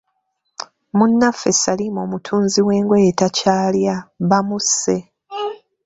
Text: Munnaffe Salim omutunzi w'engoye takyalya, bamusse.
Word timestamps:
Munnaffe 0.97 1.49
Salim 1.61 1.95
omutunzi 2.05 2.59
w'engoye 2.67 3.09
takyalya, 3.19 3.95
bamusse. 4.29 4.97